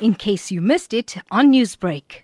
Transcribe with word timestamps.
in 0.00 0.14
case 0.14 0.50
you 0.50 0.60
missed 0.60 0.92
it 0.92 1.16
on 1.30 1.52
Newsbreak. 1.52 2.22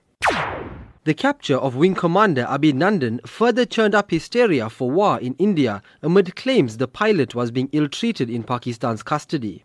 The 1.04 1.14
capture 1.14 1.56
of 1.56 1.74
Wing 1.74 1.94
Commander 1.94 2.44
Abhinandan 2.44 3.26
further 3.26 3.64
churned 3.64 3.94
up 3.94 4.10
hysteria 4.10 4.70
for 4.70 4.90
war 4.90 5.18
in 5.18 5.34
India 5.38 5.82
amid 6.00 6.36
claims 6.36 6.76
the 6.76 6.86
pilot 6.86 7.34
was 7.34 7.50
being 7.50 7.68
ill 7.72 7.88
treated 7.88 8.30
in 8.30 8.44
Pakistan's 8.44 9.02
custody. 9.02 9.64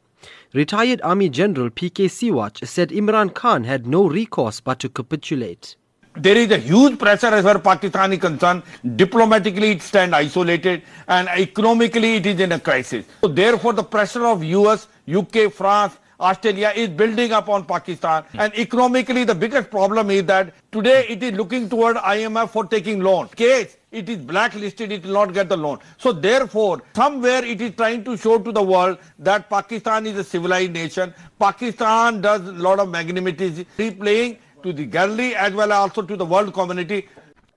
Retired 0.54 1.00
Army 1.04 1.30
General 1.30 1.70
P.K. 1.70 2.08
Siwach 2.08 2.66
said 2.66 2.90
Imran 2.90 3.34
Khan 3.34 3.66
had 3.66 3.86
no 3.86 4.08
recourse 4.08 4.60
but 4.60 4.80
to 4.80 4.90
capitulate. 4.90 5.76
There 6.16 6.36
is 6.36 6.50
a 6.50 6.58
huge 6.58 6.98
pressure 6.98 7.28
as 7.28 7.44
far 7.44 7.58
as 7.58 7.62
Pakistan 7.62 8.14
is 8.14 8.20
concerned. 8.20 8.64
Diplomatically, 8.96 9.72
it 9.72 9.84
stands 9.84 10.16
isolated 10.16 10.82
and 11.08 11.28
economically, 11.28 12.16
it 12.16 12.26
is 12.26 12.40
in 12.40 12.52
a 12.54 12.60
crisis. 12.60 13.06
So 13.22 13.28
therefore, 13.28 13.74
the 13.74 13.84
pressure 13.84 14.26
of 14.26 14.44
US, 14.44 14.88
UK, 15.08 15.52
France, 15.54 15.96
Australia 16.20 16.72
is 16.76 16.90
building 16.90 17.32
up 17.32 17.50
on 17.50 17.66
Pakistan. 17.66 18.24
Hmm. 18.32 18.40
And 18.40 18.56
economically, 18.58 19.24
the 19.24 19.36
biggest 19.36 19.70
problem 19.70 20.10
is 20.10 20.24
that 20.26 20.54
today 20.72 21.06
it 21.08 21.22
is 21.24 21.34
looking 21.34 21.70
toward 21.70 21.98
IMF 21.98 22.50
for 22.50 22.66
taking 22.66 23.02
loan. 23.02 23.28
Case 23.30 23.78
it 23.92 24.10
is 24.10 24.18
blacklisted, 24.18 24.92
it 24.92 25.06
will 25.06 25.14
not 25.14 25.34
get 25.34 25.48
the 25.48 25.56
loan. 25.56 25.80
So 25.98 26.12
therefore, 26.12 26.82
somewhere 26.96 27.44
it 27.46 27.62
is 27.62 27.76
trying 27.76 28.04
to 28.04 28.18
show 28.18 28.38
to 28.38 28.52
the 28.52 28.62
world 28.62 28.98
that 29.20 29.50
Pakistan 29.50 30.06
is 30.06 30.18
a 30.18 30.24
civilized 30.24 30.74
nation. 30.74 31.14
Pakistan 31.40 32.22
does 32.22 32.42
a 32.42 32.52
lot 32.52 32.80
of 32.80 32.90
magnanimity, 32.90 33.66
replaying 33.78 34.38
to 34.64 34.74
the 34.74 34.86
Galilee 34.86 35.34
as 35.36 35.54
well 35.54 35.72
as 35.72 35.78
also 35.78 36.02
to 36.02 36.18
the 36.18 36.26
world 36.26 36.54
community. 36.54 37.08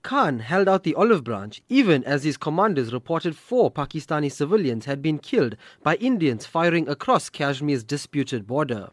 Khan 0.03 0.39
held 0.39 0.67
out 0.67 0.83
the 0.83 0.95
olive 0.95 1.23
branch 1.23 1.61
even 1.69 2.03
as 2.03 2.23
his 2.23 2.37
commanders 2.37 2.91
reported 2.91 3.35
four 3.35 3.71
Pakistani 3.71 4.31
civilians 4.31 4.85
had 4.85 5.01
been 5.01 5.19
killed 5.19 5.55
by 5.83 5.95
Indians 5.95 6.45
firing 6.45 6.87
across 6.89 7.29
Kashmir's 7.29 7.83
disputed 7.83 8.47
border. 8.47 8.89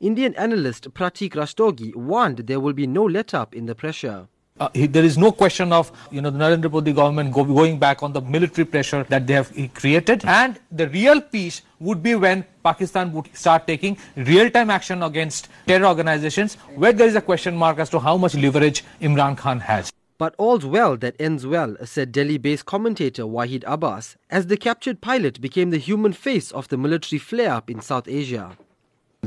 Indian 0.00 0.34
analyst 0.36 0.94
Pratik 0.94 1.32
Rastogi 1.32 1.94
warned 1.94 2.38
there 2.46 2.60
will 2.60 2.72
be 2.72 2.86
no 2.86 3.04
let 3.04 3.34
up 3.34 3.54
in 3.54 3.66
the 3.66 3.74
pressure. 3.74 4.28
Uh, 4.60 4.68
he, 4.74 4.86
there 4.86 5.04
is 5.04 5.16
no 5.16 5.30
question 5.30 5.72
of 5.72 5.92
you 6.10 6.20
know 6.20 6.30
the 6.30 6.38
Narendra 6.38 6.70
Modi 6.70 6.92
government 6.92 7.32
go, 7.32 7.44
going 7.44 7.78
back 7.78 8.02
on 8.02 8.12
the 8.12 8.20
military 8.20 8.64
pressure 8.64 9.04
that 9.08 9.26
they 9.26 9.34
have 9.34 9.52
created, 9.74 10.24
and 10.24 10.58
the 10.72 10.88
real 10.88 11.20
peace 11.20 11.62
would 11.78 12.02
be 12.02 12.16
when 12.16 12.44
Pakistan 12.64 13.12
would 13.12 13.28
start 13.36 13.66
taking 13.68 13.96
real-time 14.16 14.70
action 14.70 15.04
against 15.04 15.48
terror 15.66 15.86
organizations, 15.86 16.56
where 16.74 16.92
there 16.92 17.06
is 17.06 17.14
a 17.14 17.20
question 17.20 17.56
mark 17.56 17.78
as 17.78 17.88
to 17.90 18.00
how 18.00 18.16
much 18.16 18.34
leverage 18.34 18.84
Imran 19.00 19.36
Khan 19.36 19.60
has. 19.60 19.92
But 20.18 20.34
all's 20.36 20.66
well 20.66 20.96
that 20.96 21.14
ends 21.20 21.46
well, 21.46 21.76
said 21.84 22.10
Delhi-based 22.10 22.66
commentator 22.66 23.22
Wahid 23.22 23.62
Abbas, 23.68 24.16
as 24.28 24.48
the 24.48 24.56
captured 24.56 25.00
pilot 25.00 25.40
became 25.40 25.70
the 25.70 25.78
human 25.78 26.12
face 26.12 26.50
of 26.50 26.66
the 26.66 26.76
military 26.76 27.20
flare-up 27.20 27.70
in 27.70 27.80
South 27.80 28.08
Asia. 28.08 28.58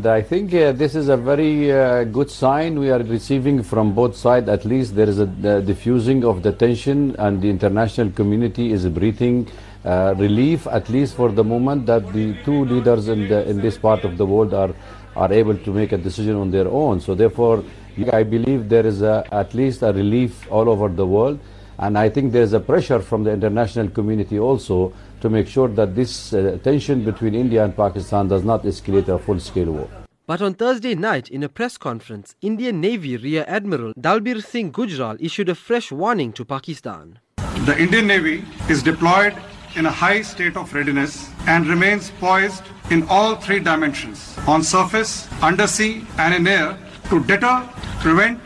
I 0.03 0.21
think 0.21 0.53
uh, 0.53 0.73
this 0.73 0.95
is 0.95 1.07
a 1.07 1.15
very 1.15 1.71
uh, 1.71 2.03
good 2.03 2.29
sign 2.29 2.77
we 2.77 2.89
are 2.91 3.03
receiving 3.03 3.63
from 3.63 3.93
both 3.93 4.17
sides. 4.17 4.49
At 4.49 4.65
least 4.65 4.95
there 4.95 5.07
is 5.07 5.19
a 5.19 5.27
diffusing 5.61 6.25
of 6.25 6.43
the 6.43 6.51
tension 6.51 7.15
and 7.19 7.41
the 7.41 7.49
international 7.49 8.09
community 8.11 8.73
is 8.73 8.85
breathing 8.87 9.47
uh, 9.85 10.13
relief, 10.17 10.67
at 10.67 10.89
least 10.89 11.15
for 11.15 11.31
the 11.31 11.43
moment 11.43 11.85
that 11.87 12.11
the 12.13 12.35
two 12.43 12.65
leaders 12.65 13.07
in, 13.07 13.27
the, 13.27 13.49
in 13.49 13.61
this 13.61 13.77
part 13.77 14.03
of 14.03 14.17
the 14.17 14.25
world 14.25 14.53
are, 14.53 14.73
are 15.15 15.31
able 15.33 15.57
to 15.57 15.71
make 15.71 15.91
a 15.91 15.97
decision 15.97 16.35
on 16.35 16.51
their 16.51 16.67
own. 16.67 16.99
So 16.99 17.15
therefore, 17.15 17.63
I 18.11 18.23
believe 18.23 18.69
there 18.69 18.85
is 18.85 19.01
a, 19.01 19.25
at 19.31 19.53
least 19.53 19.81
a 19.81 19.91
relief 19.91 20.49
all 20.51 20.69
over 20.69 20.87
the 20.87 21.05
world. 21.05 21.39
And 21.79 21.97
I 21.97 22.09
think 22.09 22.31
there 22.31 22.43
is 22.43 22.53
a 22.53 22.59
pressure 22.59 22.99
from 22.99 23.23
the 23.23 23.31
international 23.31 23.89
community 23.89 24.37
also 24.37 24.93
to 25.21 25.29
make 25.29 25.47
sure 25.47 25.67
that 25.69 25.95
this 25.95 26.31
uh, 26.31 26.59
tension 26.63 27.03
between 27.03 27.33
India 27.33 27.63
and 27.63 27.75
Pakistan 27.75 28.27
does 28.27 28.43
not 28.43 28.63
escalate 28.63 29.07
a 29.07 29.17
full-scale 29.17 29.71
war. 29.71 29.87
But 30.27 30.41
on 30.41 30.53
Thursday 30.53 30.95
night, 30.95 31.29
in 31.29 31.43
a 31.43 31.49
press 31.49 31.77
conference, 31.77 32.35
Indian 32.41 32.79
Navy 32.79 33.17
Rear 33.17 33.43
Admiral 33.47 33.93
Dalbir 33.99 34.43
Singh 34.43 34.71
Gujral 34.71 35.17
issued 35.19 35.49
a 35.49 35.55
fresh 35.55 35.91
warning 35.91 36.31
to 36.33 36.45
Pakistan. 36.45 37.19
The 37.65 37.75
Indian 37.77 38.07
Navy 38.07 38.45
is 38.69 38.81
deployed 38.83 39.35
in 39.75 39.85
a 39.85 39.91
high 39.91 40.21
state 40.21 40.57
of 40.57 40.73
readiness 40.73 41.29
and 41.47 41.67
remains 41.67 42.11
poised 42.19 42.63
in 42.89 43.03
all 43.09 43.35
three 43.35 43.59
dimensions 43.59 44.37
on 44.47 44.63
surface, 44.63 45.27
undersea, 45.41 46.05
and 46.17 46.33
in 46.33 46.47
air 46.47 46.77
to 47.09 47.23
deter, 47.23 47.67
prevent, 47.99 48.39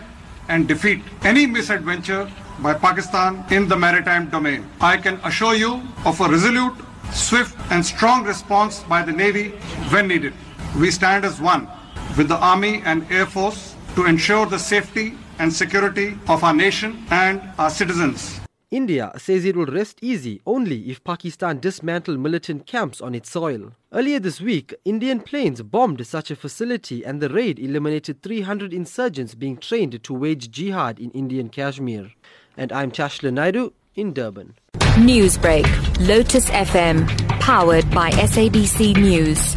and 0.50 0.68
defeat 0.68 1.02
any 1.24 1.46
misadventure 1.46 2.30
by 2.59 2.74
Pakistan 2.74 3.44
in 3.50 3.68
the 3.68 3.75
maritime 3.75 4.30
domain. 4.30 4.69
I 4.80 4.97
can 4.97 5.16
assure 5.24 5.56
you 5.56 5.81
of 6.06 6.22
a 6.22 6.30
resolute, 6.30 6.75
swift, 7.12 7.57
and 7.72 7.86
strong 7.86 8.24
response 8.24 8.84
by 8.84 9.02
the 9.02 9.12
Navy 9.12 9.50
when 9.90 10.07
needed. 10.07 10.34
We 10.80 10.92
stand 10.92 11.25
as 11.25 11.42
one 11.42 11.68
with 12.18 12.28
the 12.28 12.38
Army 12.38 12.81
and 12.86 13.06
Air 13.12 13.25
Force 13.25 13.75
to 13.96 14.06
ensure 14.06 14.46
the 14.46 14.59
safety 14.59 15.18
and 15.40 15.52
security 15.52 16.18
of 16.28 16.44
our 16.44 16.53
nation 16.53 17.06
and 17.09 17.42
our 17.57 17.69
citizens. 17.69 18.44
India 18.72 19.12
says 19.18 19.46
it 19.46 19.56
will 19.56 19.66
rest 19.66 20.00
easy 20.02 20.42
only 20.46 20.90
if 20.90 21.03
Pakistan 21.03 21.59
dismantle 21.59 22.18
militant 22.18 22.66
camps 22.66 23.02
on 23.02 23.14
its 23.14 23.30
soil. 23.30 23.72
Earlier 23.94 24.20
this 24.20 24.42
week, 24.42 24.74
Indian 24.84 25.20
planes 25.20 25.62
bombed 25.62 26.06
such 26.06 26.31
a 26.31 26.36
facility 26.36 27.06
and 27.06 27.22
the 27.22 27.30
raid 27.30 27.59
eliminated 27.59 28.22
300 28.22 28.74
insurgents 28.74 29.36
being 29.36 29.58
trained 29.58 30.04
to 30.04 30.14
wage 30.14 30.50
jihad 30.50 31.00
in 31.00 31.12
Indian 31.12 31.50
Kashmir. 31.50 32.12
And 32.58 32.72
I'm 32.72 32.92
Tashlan 32.92 33.36
Naidoo 33.36 33.74
in 33.96 34.14
Durban. 34.14 34.56
Newsbreak, 34.98 35.68
Lotus 36.08 36.50
FM, 36.50 37.08
powered 37.40 37.90
by 37.92 38.12
SABC 38.12 38.96
News. 38.98 39.56